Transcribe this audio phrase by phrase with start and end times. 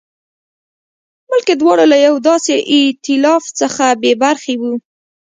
[1.29, 4.73] بلکې دواړه له یوه داسې اېتلاف څخه بې برخې وو.